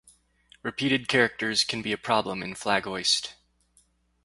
[0.63, 3.35] Repeated characters can be a problem in flaghoist.